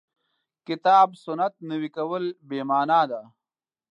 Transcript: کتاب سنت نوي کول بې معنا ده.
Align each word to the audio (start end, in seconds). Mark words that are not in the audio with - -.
کتاب 0.67 1.07
سنت 1.25 1.53
نوي 1.69 1.89
کول 1.97 2.23
بې 2.47 2.59
معنا 2.69 3.01
ده. 3.09 3.21